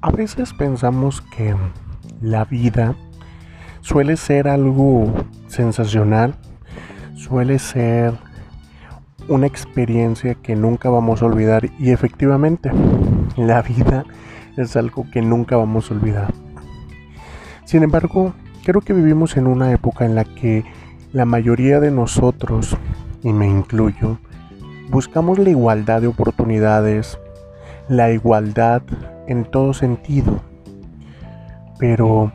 A 0.00 0.12
veces 0.12 0.54
pensamos 0.54 1.20
que 1.20 1.56
la 2.20 2.44
vida 2.44 2.94
suele 3.80 4.16
ser 4.16 4.46
algo 4.46 5.12
sensacional, 5.48 6.36
suele 7.16 7.58
ser 7.58 8.14
una 9.26 9.48
experiencia 9.48 10.36
que 10.36 10.54
nunca 10.54 10.88
vamos 10.88 11.20
a 11.20 11.26
olvidar 11.26 11.68
y 11.80 11.90
efectivamente 11.90 12.70
la 13.36 13.60
vida 13.62 14.04
es 14.56 14.76
algo 14.76 15.04
que 15.12 15.20
nunca 15.20 15.56
vamos 15.56 15.90
a 15.90 15.94
olvidar. 15.94 16.32
Sin 17.64 17.82
embargo, 17.82 18.34
creo 18.64 18.80
que 18.82 18.92
vivimos 18.92 19.36
en 19.36 19.48
una 19.48 19.72
época 19.72 20.04
en 20.04 20.14
la 20.14 20.24
que 20.24 20.64
la 21.12 21.24
mayoría 21.24 21.80
de 21.80 21.90
nosotros, 21.90 22.76
y 23.24 23.32
me 23.32 23.48
incluyo, 23.48 24.18
buscamos 24.90 25.40
la 25.40 25.50
igualdad 25.50 26.02
de 26.02 26.06
oportunidades, 26.06 27.18
la 27.88 28.10
igualdad 28.10 28.82
en 29.26 29.44
todo 29.44 29.74
sentido. 29.74 30.40
Pero 31.78 32.32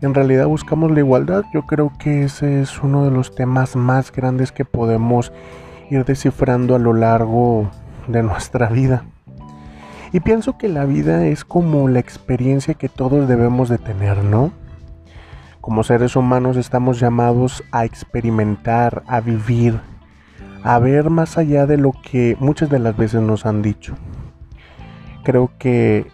en 0.00 0.14
realidad 0.14 0.46
buscamos 0.46 0.90
la 0.90 1.00
igualdad. 1.00 1.44
Yo 1.52 1.62
creo 1.62 1.92
que 1.98 2.24
ese 2.24 2.60
es 2.60 2.82
uno 2.82 3.04
de 3.04 3.10
los 3.10 3.34
temas 3.34 3.76
más 3.76 4.12
grandes 4.12 4.52
que 4.52 4.64
podemos 4.64 5.32
ir 5.90 6.04
descifrando 6.04 6.74
a 6.74 6.78
lo 6.78 6.92
largo 6.92 7.70
de 8.08 8.22
nuestra 8.22 8.68
vida. 8.68 9.04
Y 10.12 10.20
pienso 10.20 10.56
que 10.56 10.68
la 10.68 10.84
vida 10.84 11.26
es 11.26 11.44
como 11.44 11.88
la 11.88 11.98
experiencia 11.98 12.74
que 12.74 12.88
todos 12.88 13.26
debemos 13.26 13.68
de 13.68 13.78
tener, 13.78 14.22
¿no? 14.22 14.52
Como 15.60 15.82
seres 15.82 16.14
humanos 16.14 16.56
estamos 16.56 17.00
llamados 17.00 17.64
a 17.72 17.84
experimentar, 17.84 19.02
a 19.08 19.20
vivir, 19.20 19.80
a 20.62 20.78
ver 20.78 21.10
más 21.10 21.36
allá 21.36 21.66
de 21.66 21.78
lo 21.78 21.92
que 21.92 22.36
muchas 22.38 22.70
de 22.70 22.78
las 22.78 22.96
veces 22.96 23.22
nos 23.22 23.44
han 23.44 23.60
dicho. 23.60 23.96
Creo 25.24 25.50
que 25.58 26.06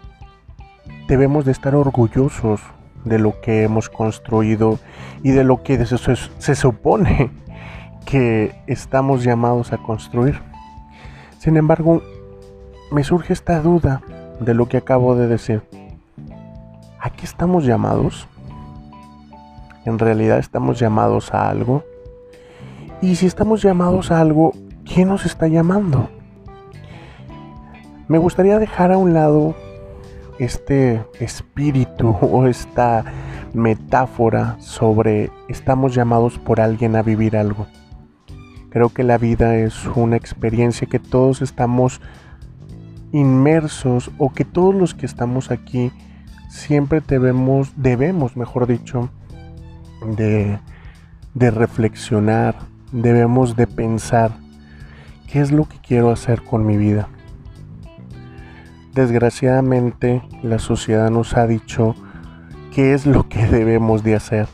debemos 1.07 1.45
de 1.45 1.51
estar 1.51 1.75
orgullosos 1.75 2.61
de 3.03 3.19
lo 3.19 3.41
que 3.41 3.63
hemos 3.63 3.89
construido 3.89 4.79
y 5.23 5.31
de 5.31 5.43
lo 5.43 5.63
que 5.63 5.85
se, 5.85 5.97
se 5.97 6.55
supone 6.55 7.31
que 8.05 8.55
estamos 8.67 9.23
llamados 9.23 9.73
a 9.73 9.77
construir. 9.77 10.39
Sin 11.39 11.57
embargo, 11.57 12.01
me 12.91 13.03
surge 13.03 13.33
esta 13.33 13.61
duda 13.61 14.01
de 14.39 14.53
lo 14.53 14.67
que 14.67 14.77
acabo 14.77 15.15
de 15.15 15.27
decir. 15.27 15.61
¿A 16.99 17.09
qué 17.09 17.25
estamos 17.25 17.65
llamados? 17.65 18.27
¿En 19.85 19.97
realidad 19.97 20.37
estamos 20.37 20.79
llamados 20.79 21.33
a 21.33 21.49
algo? 21.49 21.83
Y 23.01 23.15
si 23.15 23.25
estamos 23.25 23.63
llamados 23.63 24.11
a 24.11 24.21
algo, 24.21 24.53
¿quién 24.85 25.09
nos 25.09 25.25
está 25.25 25.47
llamando? 25.47 26.09
Me 28.11 28.17
gustaría 28.17 28.59
dejar 28.59 28.91
a 28.91 28.97
un 28.97 29.13
lado 29.13 29.55
este 30.37 31.01
espíritu 31.21 32.09
o 32.21 32.45
esta 32.45 33.05
metáfora 33.53 34.57
sobre 34.59 35.31
estamos 35.47 35.95
llamados 35.95 36.37
por 36.37 36.59
alguien 36.59 36.97
a 36.97 37.03
vivir 37.03 37.37
algo. 37.37 37.67
Creo 38.69 38.89
que 38.89 39.03
la 39.03 39.17
vida 39.17 39.55
es 39.55 39.85
una 39.95 40.17
experiencia 40.17 40.89
que 40.89 40.99
todos 40.99 41.41
estamos 41.41 42.01
inmersos 43.13 44.11
o 44.17 44.33
que 44.33 44.43
todos 44.43 44.75
los 44.75 44.93
que 44.93 45.05
estamos 45.05 45.49
aquí 45.49 45.93
siempre 46.49 46.99
debemos, 46.99 47.71
debemos, 47.77 48.35
mejor 48.35 48.67
dicho, 48.67 49.09
de, 50.17 50.59
de 51.33 51.49
reflexionar, 51.49 52.55
debemos 52.91 53.55
de 53.55 53.67
pensar 53.67 54.31
qué 55.31 55.39
es 55.39 55.53
lo 55.53 55.63
que 55.63 55.77
quiero 55.77 56.11
hacer 56.11 56.41
con 56.41 56.65
mi 56.65 56.75
vida. 56.75 57.07
Desgraciadamente 58.93 60.21
la 60.43 60.59
sociedad 60.59 61.09
nos 61.09 61.37
ha 61.37 61.47
dicho 61.47 61.95
qué 62.73 62.93
es 62.93 63.05
lo 63.05 63.27
que 63.29 63.45
debemos 63.47 64.03
de 64.03 64.15
hacer. 64.15 64.47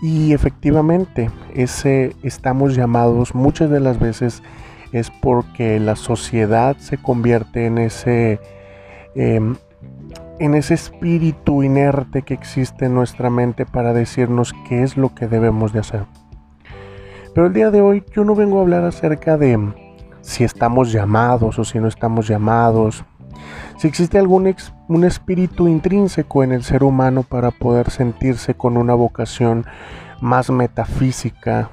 Y 0.00 0.32
efectivamente, 0.32 1.30
ese 1.54 2.14
estamos 2.22 2.76
llamados 2.76 3.34
muchas 3.34 3.68
de 3.70 3.80
las 3.80 3.98
veces 3.98 4.42
es 4.92 5.10
porque 5.10 5.80
la 5.80 5.96
sociedad 5.96 6.76
se 6.78 6.96
convierte 6.96 7.66
en 7.66 7.78
ese 7.78 8.40
em, 9.14 9.56
en 10.38 10.54
ese 10.54 10.74
espíritu 10.74 11.62
inerte 11.62 12.22
que 12.22 12.34
existe 12.34 12.86
en 12.86 12.94
nuestra 12.94 13.28
mente 13.28 13.66
para 13.66 13.92
decirnos 13.92 14.54
qué 14.68 14.82
es 14.82 14.96
lo 14.96 15.14
que 15.14 15.26
debemos 15.26 15.72
de 15.72 15.80
hacer. 15.80 16.04
Pero 17.34 17.48
el 17.48 17.52
día 17.52 17.70
de 17.70 17.82
hoy 17.82 18.04
yo 18.14 18.24
no 18.24 18.34
vengo 18.34 18.58
a 18.58 18.62
hablar 18.62 18.84
acerca 18.84 19.36
de 19.36 19.58
si 20.20 20.44
estamos 20.44 20.92
llamados 20.92 21.58
o 21.58 21.64
si 21.64 21.78
no 21.80 21.88
estamos 21.88 22.28
llamados, 22.28 23.04
si 23.76 23.88
existe 23.88 24.18
algún 24.18 24.54
un 24.88 25.04
espíritu 25.04 25.68
intrínseco 25.68 26.42
en 26.42 26.52
el 26.52 26.62
ser 26.62 26.82
humano 26.82 27.22
para 27.22 27.50
poder 27.50 27.90
sentirse 27.90 28.54
con 28.54 28.76
una 28.76 28.94
vocación 28.94 29.66
más 30.20 30.50
metafísica, 30.50 31.70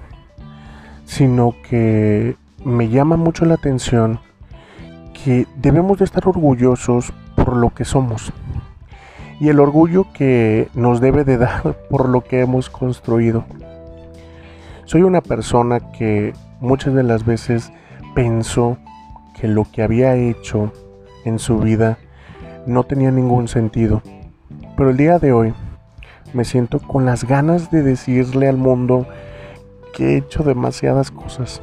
sino 1.06 1.56
que 1.68 2.36
me 2.64 2.90
llama 2.90 3.18
mucho 3.18 3.46
la 3.46 3.56
atención 3.56 4.20
que 5.24 5.48
debemos 5.56 6.00
de 6.00 6.06
estar 6.06 6.28
orgullosos 6.28 7.14
por 7.36 7.56
lo 7.56 7.74
que 7.74 7.86
somos 7.86 8.31
y 9.40 9.50
el 9.50 9.59
orgullo 9.59 10.08
que 10.14 10.70
nos 10.74 11.02
debe 11.02 11.24
de 11.24 11.38
dar 11.38 11.75
por 11.90 12.09
lo 12.09 12.22
que 12.22 12.42
hemos 12.42 12.70
construido. 12.70 13.46
Soy 14.86 15.02
una 15.02 15.22
persona 15.22 15.92
que 15.92 16.34
muchas 16.59 16.94
de 16.94 17.04
las 17.04 17.25
veces 17.25 17.72
pensó 18.14 18.78
que 19.40 19.48
lo 19.48 19.66
que 19.66 19.81
había 19.81 20.16
hecho 20.16 20.72
en 21.25 21.40
su 21.40 21.59
vida 21.59 21.97
no 22.66 22.84
tenía 22.84 23.12
ningún 23.12 23.47
sentido. 23.47 24.02
Pero 24.78 24.91
el 24.91 24.97
día 24.97 25.19
de 25.19 25.34
hoy 25.34 25.53
me 26.34 26.46
siento 26.46 26.80
con 26.80 27.06
las 27.06 27.25
ganas 27.25 27.72
de 27.72 27.84
decirle 27.84 28.47
al 28.47 28.58
mundo 28.58 29.06
que 29.94 30.13
he 30.13 30.18
hecho 30.18 30.44
demasiadas 30.44 31.12
cosas 31.12 31.62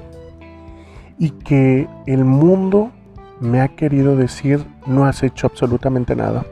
y 1.18 1.30
que 1.30 1.88
el 2.06 2.24
mundo 2.24 2.90
me 3.40 3.60
ha 3.60 3.68
querido 3.68 4.16
decir 4.16 4.64
no 4.86 5.04
has 5.04 5.22
hecho 5.22 5.46
absolutamente 5.46 6.16
nada, 6.16 6.46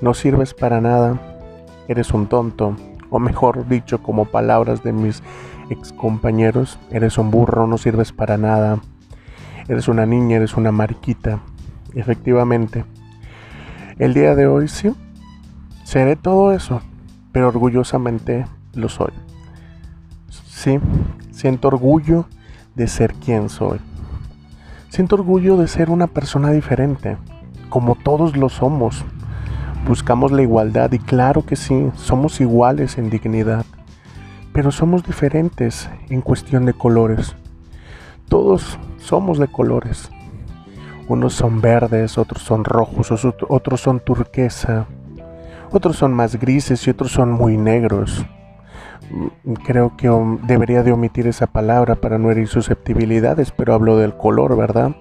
no 0.00 0.14
sirves 0.14 0.54
para 0.54 0.80
nada, 0.80 1.20
eres 1.88 2.12
un 2.12 2.26
tonto, 2.26 2.76
o 3.10 3.18
mejor 3.18 3.68
dicho 3.68 4.02
como 4.02 4.24
palabras 4.24 4.82
de 4.82 4.92
mis 4.92 5.22
ex 5.70 5.92
compañeros, 5.92 6.78
eres 6.90 7.18
un 7.18 7.30
burro, 7.30 7.66
no 7.66 7.78
sirves 7.78 8.12
para 8.12 8.36
nada, 8.36 8.80
eres 9.68 9.88
una 9.88 10.06
niña, 10.06 10.36
eres 10.36 10.56
una 10.56 10.72
mariquita, 10.72 11.40
efectivamente. 12.00 12.84
El 13.98 14.14
día 14.14 14.34
de 14.34 14.46
hoy 14.46 14.68
sí, 14.68 14.92
seré 15.84 16.16
todo 16.16 16.52
eso, 16.52 16.80
pero 17.32 17.48
orgullosamente 17.48 18.46
lo 18.74 18.88
soy. 18.88 19.12
Sí, 20.28 20.78
siento 21.30 21.68
orgullo 21.68 22.26
de 22.74 22.88
ser 22.88 23.14
quien 23.14 23.48
soy. 23.48 23.78
Siento 24.88 25.16
orgullo 25.16 25.56
de 25.56 25.68
ser 25.68 25.90
una 25.90 26.06
persona 26.06 26.50
diferente, 26.50 27.16
como 27.68 27.94
todos 27.94 28.36
lo 28.36 28.48
somos. 28.48 29.04
Buscamos 29.86 30.32
la 30.32 30.42
igualdad 30.42 30.92
y 30.92 30.98
claro 30.98 31.44
que 31.44 31.56
sí, 31.56 31.90
somos 31.94 32.40
iguales 32.40 32.98
en 32.98 33.10
dignidad, 33.10 33.64
pero 34.52 34.70
somos 34.70 35.04
diferentes 35.04 35.88
en 36.08 36.20
cuestión 36.20 36.64
de 36.66 36.72
colores. 36.72 37.36
Todos 38.28 38.78
somos 38.98 39.38
de 39.38 39.48
colores, 39.48 40.10
unos 41.08 41.34
son 41.34 41.60
verdes, 41.60 42.18
otros 42.18 42.42
son 42.42 42.64
rojos, 42.64 43.12
otros 43.48 43.80
son 43.80 44.00
turquesa, 44.00 44.86
otros 45.70 45.96
son 45.96 46.12
más 46.12 46.36
grises 46.36 46.86
y 46.86 46.90
otros 46.90 47.12
son 47.12 47.30
muy 47.30 47.56
negros. 47.56 48.24
Creo 49.64 49.96
que 49.96 50.10
debería 50.46 50.82
de 50.82 50.92
omitir 50.92 51.28
esa 51.28 51.46
palabra 51.46 51.94
para 51.96 52.18
no 52.18 52.30
herir 52.30 52.48
susceptibilidades, 52.48 53.52
pero 53.52 53.74
hablo 53.74 53.96
del 53.96 54.16
color, 54.16 54.56
¿verdad? 54.56 54.96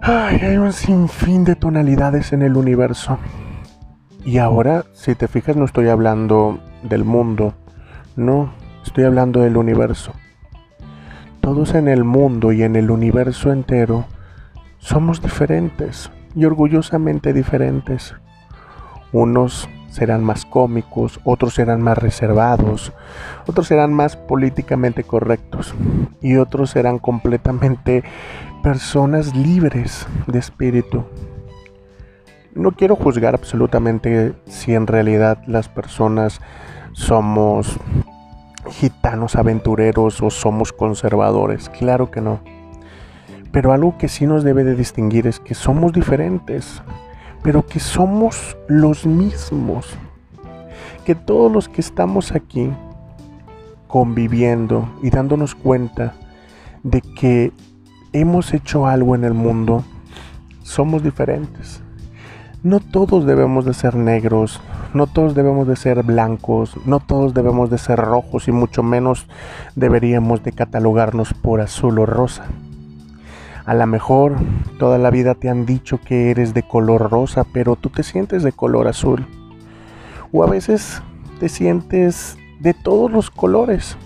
hay 0.00 0.56
un 0.56 0.72
sinfín 0.72 1.44
de 1.44 1.56
tonalidades 1.56 2.32
en 2.32 2.42
el 2.42 2.56
universo. 2.56 3.18
Y 4.24 4.38
ahora, 4.38 4.84
si 4.92 5.14
te 5.14 5.28
fijas, 5.28 5.56
no 5.56 5.64
estoy 5.64 5.88
hablando 5.88 6.58
del 6.82 7.04
mundo, 7.04 7.54
no, 8.16 8.52
estoy 8.84 9.04
hablando 9.04 9.40
del 9.40 9.56
universo. 9.56 10.12
Todos 11.40 11.74
en 11.74 11.88
el 11.88 12.04
mundo 12.04 12.52
y 12.52 12.62
en 12.62 12.76
el 12.76 12.90
universo 12.90 13.52
entero 13.52 14.04
somos 14.88 15.20
diferentes 15.20 16.10
y 16.34 16.46
orgullosamente 16.46 17.34
diferentes. 17.34 18.14
Unos 19.12 19.68
serán 19.90 20.24
más 20.24 20.46
cómicos, 20.46 21.20
otros 21.24 21.52
serán 21.54 21.82
más 21.82 21.98
reservados, 21.98 22.94
otros 23.46 23.66
serán 23.66 23.92
más 23.92 24.16
políticamente 24.16 25.04
correctos 25.04 25.74
y 26.22 26.36
otros 26.36 26.70
serán 26.70 26.98
completamente 26.98 28.02
personas 28.62 29.36
libres 29.36 30.06
de 30.26 30.38
espíritu. 30.38 31.04
No 32.54 32.72
quiero 32.72 32.96
juzgar 32.96 33.34
absolutamente 33.34 34.32
si 34.46 34.74
en 34.74 34.86
realidad 34.86 35.42
las 35.46 35.68
personas 35.68 36.40
somos 36.92 37.78
gitanos 38.70 39.36
aventureros 39.36 40.22
o 40.22 40.30
somos 40.30 40.72
conservadores. 40.72 41.68
Claro 41.68 42.10
que 42.10 42.22
no. 42.22 42.40
Pero 43.52 43.72
algo 43.72 43.96
que 43.98 44.08
sí 44.08 44.26
nos 44.26 44.44
debe 44.44 44.64
de 44.64 44.74
distinguir 44.74 45.26
es 45.26 45.40
que 45.40 45.54
somos 45.54 45.92
diferentes, 45.92 46.82
pero 47.42 47.64
que 47.66 47.80
somos 47.80 48.56
los 48.68 49.06
mismos, 49.06 49.86
que 51.04 51.14
todos 51.14 51.50
los 51.50 51.68
que 51.68 51.80
estamos 51.80 52.32
aquí 52.32 52.70
conviviendo 53.86 54.88
y 55.02 55.10
dándonos 55.10 55.54
cuenta 55.54 56.14
de 56.82 57.00
que 57.00 57.52
hemos 58.12 58.52
hecho 58.54 58.86
algo 58.86 59.14
en 59.14 59.24
el 59.24 59.34
mundo, 59.34 59.84
somos 60.62 61.02
diferentes. 61.02 61.82
No 62.62 62.80
todos 62.80 63.24
debemos 63.24 63.64
de 63.64 63.72
ser 63.72 63.94
negros, 63.94 64.60
no 64.92 65.06
todos 65.06 65.34
debemos 65.34 65.68
de 65.68 65.76
ser 65.76 66.02
blancos, 66.02 66.74
no 66.86 67.00
todos 67.00 67.32
debemos 67.32 67.70
de 67.70 67.78
ser 67.78 67.98
rojos 67.98 68.48
y 68.48 68.52
mucho 68.52 68.82
menos 68.82 69.26
deberíamos 69.76 70.42
de 70.42 70.52
catalogarnos 70.52 71.34
por 71.34 71.60
azul 71.60 71.98
o 72.00 72.06
rosa. 72.06 72.44
A 73.68 73.74
lo 73.74 73.86
mejor 73.86 74.36
toda 74.78 74.96
la 74.96 75.10
vida 75.10 75.34
te 75.34 75.50
han 75.50 75.66
dicho 75.66 76.00
que 76.00 76.30
eres 76.30 76.54
de 76.54 76.62
color 76.62 77.10
rosa, 77.10 77.44
pero 77.52 77.76
tú 77.76 77.90
te 77.90 78.02
sientes 78.02 78.42
de 78.42 78.50
color 78.50 78.88
azul. 78.88 79.26
O 80.32 80.42
a 80.42 80.46
veces 80.46 81.02
te 81.38 81.50
sientes 81.50 82.38
de 82.60 82.72
todos 82.72 83.12
los 83.12 83.30
colores. 83.30 83.98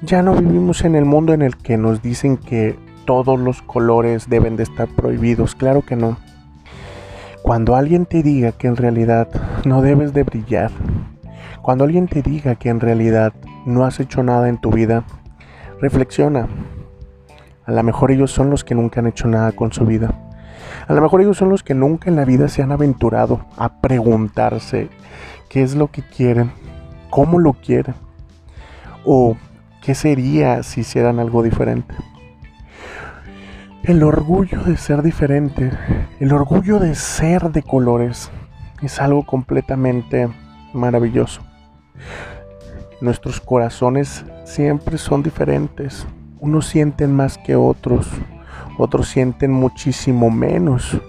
Ya 0.00 0.22
no 0.22 0.34
vivimos 0.34 0.86
en 0.86 0.94
el 0.94 1.04
mundo 1.04 1.34
en 1.34 1.42
el 1.42 1.58
que 1.58 1.76
nos 1.76 2.00
dicen 2.00 2.38
que 2.38 2.78
todos 3.04 3.38
los 3.38 3.60
colores 3.60 4.30
deben 4.30 4.56
de 4.56 4.62
estar 4.62 4.88
prohibidos. 4.88 5.54
Claro 5.54 5.82
que 5.82 5.94
no. 5.94 6.16
Cuando 7.42 7.76
alguien 7.76 8.06
te 8.06 8.22
diga 8.22 8.52
que 8.52 8.68
en 8.68 8.76
realidad 8.76 9.28
no 9.66 9.82
debes 9.82 10.14
de 10.14 10.22
brillar, 10.22 10.70
cuando 11.60 11.84
alguien 11.84 12.08
te 12.08 12.22
diga 12.22 12.54
que 12.54 12.70
en 12.70 12.80
realidad 12.80 13.34
no 13.66 13.84
has 13.84 14.00
hecho 14.00 14.22
nada 14.22 14.48
en 14.48 14.56
tu 14.56 14.70
vida, 14.70 15.04
reflexiona. 15.78 16.48
A 17.66 17.72
lo 17.72 17.82
mejor 17.82 18.10
ellos 18.10 18.30
son 18.30 18.50
los 18.50 18.64
que 18.64 18.74
nunca 18.74 19.00
han 19.00 19.06
hecho 19.06 19.28
nada 19.28 19.52
con 19.52 19.72
su 19.72 19.86
vida. 19.86 20.14
A 20.86 20.92
lo 20.92 21.00
mejor 21.00 21.20
ellos 21.20 21.38
son 21.38 21.48
los 21.48 21.62
que 21.62 21.74
nunca 21.74 22.10
en 22.10 22.16
la 22.16 22.24
vida 22.24 22.48
se 22.48 22.62
han 22.62 22.72
aventurado 22.72 23.44
a 23.56 23.80
preguntarse 23.80 24.90
qué 25.48 25.62
es 25.62 25.74
lo 25.74 25.88
que 25.88 26.02
quieren, 26.02 26.52
cómo 27.10 27.38
lo 27.38 27.54
quieren 27.54 27.94
o 29.04 29.36
qué 29.82 29.94
sería 29.94 30.62
si 30.62 30.80
hicieran 30.80 31.18
algo 31.20 31.42
diferente. 31.42 31.94
El 33.82 34.02
orgullo 34.02 34.62
de 34.64 34.76
ser 34.76 35.02
diferente, 35.02 35.70
el 36.18 36.32
orgullo 36.32 36.78
de 36.78 36.94
ser 36.94 37.50
de 37.52 37.62
colores, 37.62 38.30
es 38.82 39.00
algo 39.00 39.24
completamente 39.24 40.28
maravilloso. 40.72 41.42
Nuestros 43.00 43.40
corazones 43.40 44.24
siempre 44.44 44.96
son 44.98 45.22
diferentes. 45.22 46.06
Unos 46.44 46.66
sienten 46.66 47.10
más 47.10 47.38
que 47.38 47.56
otros, 47.56 48.06
otros 48.76 49.08
sienten 49.08 49.50
muchísimo 49.50 50.30
menos. 50.30 51.00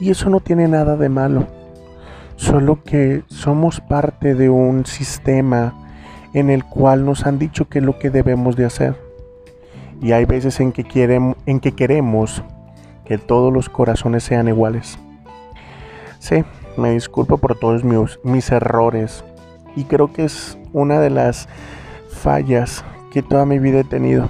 Y 0.00 0.10
eso 0.10 0.28
no 0.30 0.40
tiene 0.40 0.66
nada 0.66 0.96
de 0.96 1.08
malo. 1.08 1.46
Solo 2.34 2.82
que 2.82 3.22
somos 3.28 3.80
parte 3.80 4.34
de 4.34 4.50
un 4.50 4.84
sistema 4.84 5.74
en 6.34 6.50
el 6.50 6.64
cual 6.64 7.04
nos 7.04 7.24
han 7.24 7.38
dicho 7.38 7.68
qué 7.68 7.78
es 7.78 7.84
lo 7.84 8.00
que 8.00 8.10
debemos 8.10 8.56
de 8.56 8.64
hacer 8.64 8.96
y 10.02 10.10
hay 10.10 10.24
veces 10.24 10.58
en 10.58 10.72
que, 10.72 10.82
quieren, 10.82 11.36
en 11.46 11.60
que 11.60 11.70
queremos 11.70 12.42
que 13.04 13.16
todos 13.16 13.52
los 13.52 13.68
corazones 13.68 14.24
sean 14.24 14.48
iguales. 14.48 14.98
Sí, 16.18 16.44
me 16.76 16.90
disculpo 16.90 17.38
por 17.38 17.56
todos 17.56 17.84
mis 18.24 18.50
errores 18.50 19.24
y 19.76 19.84
creo 19.84 20.12
que 20.12 20.24
es 20.24 20.58
una 20.72 20.98
de 20.98 21.10
las 21.10 21.48
fallas 22.10 22.84
que 23.12 23.22
toda 23.22 23.46
mi 23.46 23.60
vida 23.60 23.78
he 23.78 23.84
tenido 23.84 24.28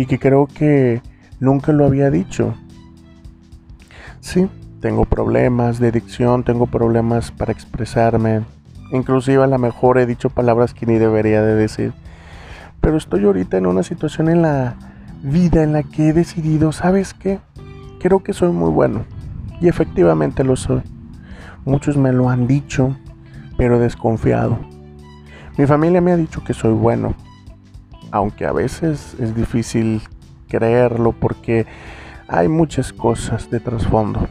y 0.00 0.06
que 0.06 0.18
creo 0.18 0.46
que 0.46 1.02
nunca 1.40 1.72
lo 1.72 1.84
había 1.84 2.10
dicho. 2.10 2.54
Sí, 4.20 4.48
tengo 4.80 5.04
problemas 5.04 5.78
de 5.78 5.92
dicción, 5.92 6.42
tengo 6.42 6.66
problemas 6.66 7.30
para 7.30 7.52
expresarme, 7.52 8.40
inclusive 8.92 9.44
a 9.44 9.46
lo 9.46 9.58
mejor 9.58 9.98
he 9.98 10.06
dicho 10.06 10.30
palabras 10.30 10.72
que 10.72 10.86
ni 10.86 10.96
debería 10.96 11.42
de 11.42 11.54
decir. 11.54 11.92
Pero 12.80 12.96
estoy 12.96 13.26
ahorita 13.26 13.58
en 13.58 13.66
una 13.66 13.82
situación 13.82 14.30
en 14.30 14.40
la 14.40 14.76
vida 15.22 15.62
en 15.62 15.74
la 15.74 15.82
que 15.82 16.08
he 16.08 16.12
decidido, 16.14 16.72
¿sabes 16.72 17.12
qué? 17.12 17.38
Creo 17.98 18.22
que 18.22 18.32
soy 18.32 18.52
muy 18.52 18.70
bueno. 18.70 19.04
Y 19.60 19.68
efectivamente 19.68 20.44
lo 20.44 20.56
soy. 20.56 20.80
Muchos 21.66 21.98
me 21.98 22.14
lo 22.14 22.30
han 22.30 22.46
dicho, 22.46 22.96
pero 23.58 23.78
desconfiado. 23.78 24.58
Mi 25.58 25.66
familia 25.66 26.00
me 26.00 26.12
ha 26.12 26.16
dicho 26.16 26.42
que 26.42 26.54
soy 26.54 26.72
bueno, 26.72 27.14
aunque 28.10 28.46
a 28.46 28.52
veces 28.52 29.14
es 29.18 29.34
difícil 29.34 30.02
creerlo 30.48 31.12
porque 31.12 31.66
hay 32.28 32.48
muchas 32.48 32.92
cosas 32.92 33.50
de 33.50 33.60
trasfondo. 33.60 34.28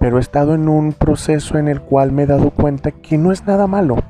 Pero 0.00 0.18
he 0.18 0.20
estado 0.20 0.54
en 0.54 0.68
un 0.68 0.92
proceso 0.92 1.58
en 1.58 1.68
el 1.68 1.80
cual 1.80 2.12
me 2.12 2.22
he 2.22 2.26
dado 2.26 2.50
cuenta 2.50 2.90
que 2.92 3.18
no 3.18 3.32
es 3.32 3.46
nada 3.46 3.66
malo 3.66 4.02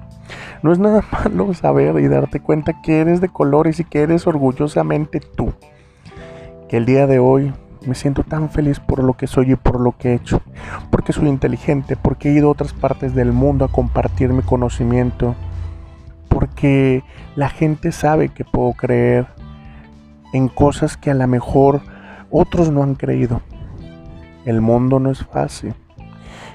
no 0.62 0.72
es 0.72 0.78
nada 0.78 1.02
malo 1.24 1.54
saber 1.54 1.98
y 2.00 2.08
darte 2.08 2.40
cuenta 2.40 2.80
que 2.82 3.00
eres 3.00 3.20
de 3.20 3.28
colores 3.28 3.80
y 3.80 3.84
que 3.84 4.02
eres 4.02 4.26
orgullosamente 4.26 5.20
tú. 5.20 5.52
Que 6.68 6.76
el 6.76 6.86
día 6.86 7.06
de 7.06 7.18
hoy 7.18 7.52
me 7.86 7.94
siento 7.94 8.24
tan 8.24 8.50
feliz 8.50 8.80
por 8.80 9.02
lo 9.02 9.14
que 9.14 9.26
soy 9.26 9.52
y 9.52 9.56
por 9.56 9.80
lo 9.80 9.96
que 9.96 10.10
he 10.10 10.14
hecho. 10.14 10.42
Porque 10.90 11.12
soy 11.12 11.28
inteligente, 11.28 11.96
porque 11.96 12.28
he 12.28 12.32
ido 12.32 12.48
a 12.48 12.52
otras 12.52 12.72
partes 12.72 13.14
del 13.14 13.32
mundo 13.32 13.64
a 13.64 13.72
compartir 13.72 14.32
mi 14.32 14.42
conocimiento. 14.42 15.34
Porque 16.28 17.02
la 17.36 17.48
gente 17.48 17.92
sabe 17.92 18.28
que 18.28 18.44
puedo 18.44 18.72
creer 18.72 19.26
en 20.32 20.48
cosas 20.48 20.96
que 20.96 21.10
a 21.10 21.14
lo 21.14 21.26
mejor 21.26 21.80
otros 22.30 22.70
no 22.70 22.82
han 22.82 22.94
creído. 22.94 23.40
El 24.44 24.60
mundo 24.60 25.00
no 25.00 25.10
es 25.10 25.24
fácil 25.24 25.74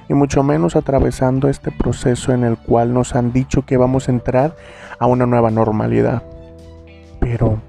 y 0.10 0.14
mucho 0.14 0.44
menos 0.44 0.76
atravesando 0.76 1.50
este 1.50 1.72
proceso 1.72 2.34
en 2.34 2.44
el 2.44 2.58
cual 2.58 2.94
nos 2.94 3.16
han 3.16 3.32
dicho 3.32 3.66
que 3.66 3.78
vamos 3.78 4.08
a 4.08 4.12
entrar 4.12 4.56
a 5.00 5.08
una 5.08 5.26
nueva 5.26 5.50
normalidad. 5.52 6.24
Pero 7.20 7.60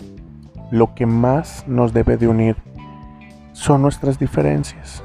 lo 0.71 0.95
que 0.95 1.07
más 1.07 1.65
nos 1.69 1.93
debe 1.93 2.17
de 2.17 2.29
unir 2.29 2.57
son 3.53 3.83
nuestras 3.83 4.19
diferencias. 4.19 5.03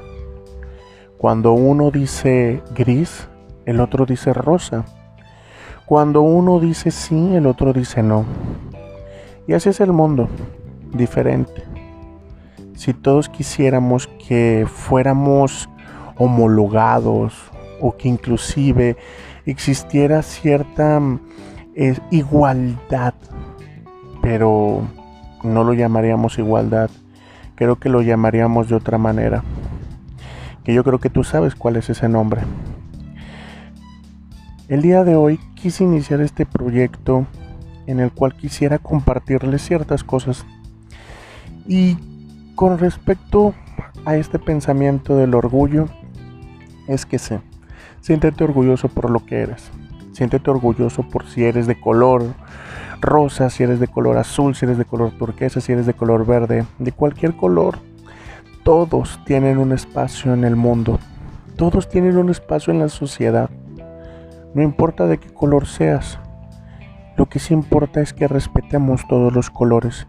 Cuando 1.18 1.52
uno 1.52 1.90
dice 1.90 2.62
gris, 2.74 3.28
el 3.66 3.80
otro 3.80 4.06
dice 4.06 4.32
rosa. 4.32 4.84
Cuando 5.90 6.22
uno 6.22 6.60
dice 6.60 6.92
sí, 6.92 7.34
el 7.34 7.48
otro 7.48 7.72
dice 7.72 8.00
no. 8.00 8.24
Y 9.48 9.54
así 9.54 9.70
es 9.70 9.80
el 9.80 9.92
mundo, 9.92 10.28
diferente. 10.92 11.64
Si 12.76 12.94
todos 12.94 13.28
quisiéramos 13.28 14.06
que 14.06 14.68
fuéramos 14.72 15.68
homologados 16.16 17.34
o 17.80 17.96
que 17.96 18.08
inclusive 18.08 18.98
existiera 19.46 20.22
cierta 20.22 21.00
mm, 21.00 21.18
igualdad, 22.12 23.14
pero 24.22 24.82
no 25.42 25.64
lo 25.64 25.72
llamaríamos 25.74 26.38
igualdad, 26.38 26.88
creo 27.56 27.80
que 27.80 27.88
lo 27.88 28.00
llamaríamos 28.00 28.68
de 28.68 28.76
otra 28.76 28.96
manera, 28.96 29.42
que 30.62 30.72
yo 30.72 30.84
creo 30.84 31.00
que 31.00 31.10
tú 31.10 31.24
sabes 31.24 31.56
cuál 31.56 31.74
es 31.74 31.90
ese 31.90 32.08
nombre. 32.08 32.42
El 34.70 34.82
día 34.82 35.02
de 35.02 35.16
hoy 35.16 35.40
quise 35.56 35.82
iniciar 35.82 36.20
este 36.20 36.46
proyecto 36.46 37.26
en 37.88 37.98
el 37.98 38.12
cual 38.12 38.36
quisiera 38.36 38.78
compartirles 38.78 39.62
ciertas 39.62 40.04
cosas 40.04 40.46
y 41.66 41.96
con 42.54 42.78
respecto 42.78 43.52
a 44.04 44.14
este 44.14 44.38
pensamiento 44.38 45.16
del 45.16 45.34
orgullo, 45.34 45.86
es 46.86 47.04
que 47.04 47.18
sé. 47.18 47.40
Siéntete 48.00 48.44
orgulloso 48.44 48.86
por 48.86 49.10
lo 49.10 49.26
que 49.26 49.40
eres. 49.40 49.72
Siéntete 50.12 50.48
orgulloso 50.48 51.02
por 51.02 51.26
si 51.26 51.42
eres 51.42 51.66
de 51.66 51.80
color 51.80 52.22
rosa, 53.00 53.50
si 53.50 53.64
eres 53.64 53.80
de 53.80 53.88
color 53.88 54.18
azul, 54.18 54.54
si 54.54 54.66
eres 54.66 54.78
de 54.78 54.84
color 54.84 55.10
turquesa, 55.18 55.60
si 55.60 55.72
eres 55.72 55.86
de 55.86 55.94
color 55.94 56.24
verde, 56.24 56.64
de 56.78 56.92
cualquier 56.92 57.34
color. 57.34 57.78
Todos 58.62 59.18
tienen 59.24 59.58
un 59.58 59.72
espacio 59.72 60.32
en 60.32 60.44
el 60.44 60.54
mundo. 60.54 61.00
Todos 61.56 61.88
tienen 61.88 62.18
un 62.18 62.30
espacio 62.30 62.72
en 62.72 62.78
la 62.78 62.88
sociedad. 62.88 63.50
No 64.54 64.62
importa 64.62 65.06
de 65.06 65.18
qué 65.18 65.32
color 65.32 65.66
seas. 65.66 66.18
Lo 67.16 67.26
que 67.26 67.38
sí 67.38 67.54
importa 67.54 68.00
es 68.00 68.12
que 68.12 68.28
respetemos 68.28 69.06
todos 69.08 69.32
los 69.32 69.50
colores 69.50 70.08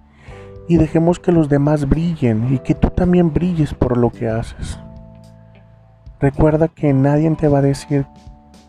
y 0.68 0.78
dejemos 0.78 1.20
que 1.20 1.32
los 1.32 1.50
demás 1.50 1.88
brillen 1.88 2.54
y 2.54 2.60
que 2.60 2.76
tú 2.76 2.90
también 2.90 3.34
brilles 3.34 3.74
por 3.74 3.98
lo 3.98 4.10
que 4.10 4.30
haces. 4.30 4.80
Recuerda 6.20 6.68
que 6.68 6.94
nadie 6.94 7.30
te 7.32 7.48
va 7.48 7.60
a 7.60 7.64
decir 7.64 8.06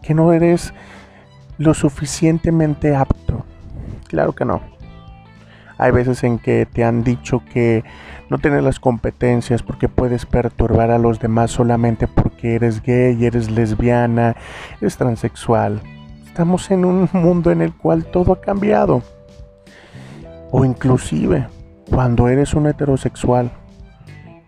que 0.02 0.14
no 0.14 0.32
eres 0.32 0.74
lo 1.58 1.74
suficientemente 1.74 2.96
apto. 2.96 3.44
Claro 4.08 4.32
que 4.32 4.44
no. 4.44 4.60
Hay 5.78 5.90
veces 5.90 6.22
en 6.24 6.38
que 6.38 6.66
te 6.66 6.84
han 6.84 7.04
dicho 7.04 7.42
que 7.52 7.84
no 8.30 8.38
tienes 8.38 8.62
las 8.64 8.80
competencias 8.80 9.62
porque 9.62 9.88
puedes 9.88 10.26
perturbar 10.26 10.90
a 10.90 10.98
los 10.98 11.20
demás 11.20 11.50
solamente 11.50 12.08
porque 12.08 12.31
eres 12.42 12.82
gay, 12.82 13.24
eres 13.24 13.50
lesbiana, 13.50 14.36
eres 14.80 14.96
transexual. 14.96 15.80
Estamos 16.26 16.70
en 16.70 16.84
un 16.84 17.08
mundo 17.12 17.50
en 17.50 17.62
el 17.62 17.74
cual 17.74 18.04
todo 18.04 18.32
ha 18.32 18.40
cambiado. 18.40 19.02
O 20.50 20.64
inclusive 20.64 21.46
cuando 21.90 22.28
eres 22.28 22.54
un 22.54 22.66
heterosexual 22.66 23.50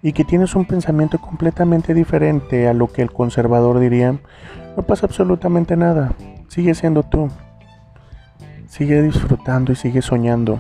y 0.03 0.13
que 0.13 0.25
tienes 0.25 0.55
un 0.55 0.67
pensamiento 0.67 1.19
completamente 1.19 1.95
diferente 1.95 2.69
a 2.69 2.75
lo 2.75 2.93
que 2.93 3.03
el 3.03 3.13
conservador 3.13 3.79
diría, 3.81 4.19
no 4.77 4.83
pasa 4.83 5.07
absolutamente 5.07 5.77
nada. 5.77 6.13
Sigue 6.49 6.75
siendo 6.75 7.03
tú. 7.03 7.31
Sigue 8.67 9.03
disfrutando 9.03 9.73
y 9.73 9.77
sigue 9.77 10.03
soñando. 10.03 10.59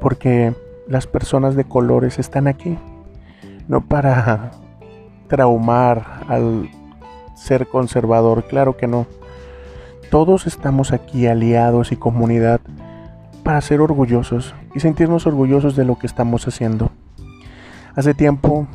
Porque 0.00 0.54
las 0.88 1.06
personas 1.06 1.56
de 1.56 1.64
colores 1.64 2.18
están 2.18 2.46
aquí. 2.46 2.78
No 3.68 3.80
para 3.80 4.50
traumar 5.28 6.24
al 6.28 6.70
ser 7.34 7.68
conservador, 7.68 8.44
claro 8.44 8.76
que 8.76 8.86
no. 8.86 9.06
Todos 10.10 10.46
estamos 10.46 10.92
aquí 10.92 11.26
aliados 11.26 11.92
y 11.92 11.96
comunidad 11.96 12.60
para 13.42 13.60
ser 13.60 13.80
orgullosos 13.80 14.54
y 14.74 14.80
sentirnos 14.80 15.26
orgullosos 15.26 15.76
de 15.76 15.84
lo 15.84 15.98
que 15.98 16.06
estamos 16.06 16.46
haciendo. 16.48 16.90
Hace 17.94 18.14
tiempo 18.14 18.66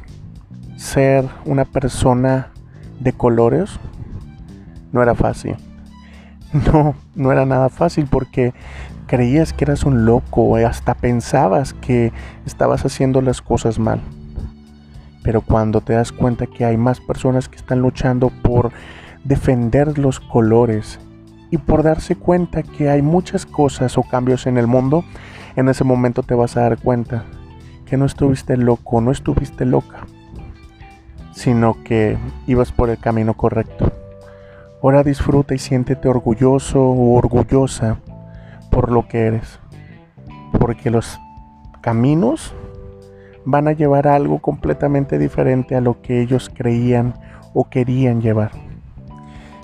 ser 0.76 1.28
una 1.46 1.66
persona 1.66 2.52
de 3.00 3.14
colores 3.14 3.80
no 4.92 5.02
era 5.02 5.16
fácil. 5.16 5.56
No, 6.54 6.96
no 7.16 7.32
era 7.32 7.46
nada 7.46 7.70
fácil 7.70 8.08
porque 8.12 8.54
creías 9.08 9.54
que 9.54 9.64
eras 9.64 9.86
un 9.86 10.04
loco, 10.04 10.58
hasta 10.58 10.96
pensabas 10.96 11.74
que 11.74 12.12
estabas 12.46 12.84
haciendo 12.84 13.22
las 13.22 13.42
cosas 13.42 13.80
mal. 13.80 14.02
Pero 15.24 15.42
cuando 15.42 15.82
te 15.82 15.94
das 15.94 16.12
cuenta 16.12 16.48
que 16.48 16.66
hay 16.66 16.78
más 16.78 17.00
personas 17.00 17.48
que 17.48 17.58
están 17.58 17.80
luchando 17.80 18.30
por 18.42 18.72
defender 19.24 19.98
los 19.98 20.20
colores 20.20 21.00
y 21.52 21.58
por 21.58 21.84
darse 21.84 22.16
cuenta 22.16 22.64
que 22.64 22.90
hay 22.90 23.02
muchas 23.02 23.46
cosas 23.46 23.98
o 23.98 24.04
cambios 24.04 24.48
en 24.48 24.58
el 24.58 24.68
mundo, 24.68 25.04
en 25.56 25.70
ese 25.70 25.84
momento 25.84 26.24
te 26.24 26.34
vas 26.34 26.58
a 26.58 26.62
dar 26.62 26.78
cuenta 26.80 27.26
que 27.86 27.98
no 27.98 28.06
estuviste 28.06 28.56
loco, 28.56 29.02
no 29.02 29.12
estuviste 29.12 29.66
loca, 29.66 30.08
sino 31.34 31.84
que 31.84 32.18
ibas 32.48 32.72
por 32.72 32.90
el 32.90 32.98
camino 32.98 33.36
correcto. 33.36 33.92
Ahora 34.82 35.04
disfruta 35.04 35.54
y 35.54 35.60
siéntete 35.60 36.08
orgulloso 36.08 36.82
o 36.82 37.16
orgullosa 37.16 38.00
por 38.72 38.92
lo 38.92 39.08
que 39.08 39.28
eres, 39.28 39.60
porque 40.58 40.90
los 40.90 41.20
caminos 41.82 42.56
van 43.46 43.68
a 43.68 43.74
llevar 43.74 44.08
algo 44.08 44.40
completamente 44.40 45.18
diferente 45.18 45.76
a 45.76 45.82
lo 45.82 46.02
que 46.02 46.22
ellos 46.22 46.52
creían 46.54 47.14
o 47.54 47.70
querían 47.70 48.22
llevar. 48.22 48.52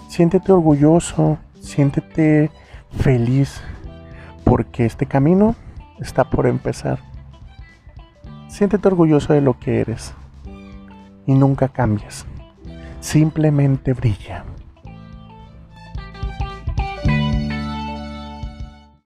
Siéntete 0.10 0.52
orgulloso, 0.52 1.38
siéntete 1.60 2.50
feliz, 2.92 3.62
porque 4.44 4.86
este 4.86 5.06
camino 5.06 5.56
está 6.00 6.30
por 6.30 6.48
empezar. 6.48 7.00
Siéntete 8.48 8.88
orgulloso 8.88 9.34
de 9.34 9.42
lo 9.42 9.60
que 9.60 9.82
eres 9.82 10.14
y 11.26 11.34
nunca 11.34 11.68
cambies. 11.68 12.26
Simplemente 13.02 13.94
brilla. 13.94 14.44